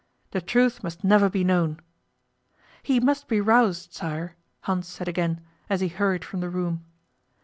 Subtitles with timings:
[0.31, 1.79] The truth must never be known.'
[2.81, 6.83] 'He must be roused, sire,' Hans said again, as he hurried from the room.